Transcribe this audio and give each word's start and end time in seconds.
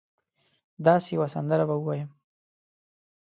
داسي 0.85 1.09
یوه 1.15 1.27
سندره 1.33 1.63
به 1.69 1.75
ووایم 1.79 2.09